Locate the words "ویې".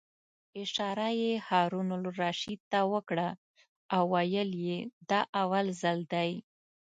4.13-4.43